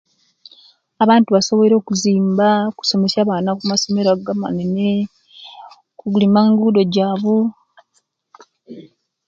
[1.03, 4.89] Abantu basobwoire okuzimba, okusomesa abaana kumasomero ago amanene,
[6.01, 7.37] okulima engudo jabu